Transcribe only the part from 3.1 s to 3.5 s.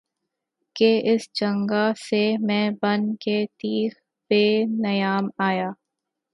کے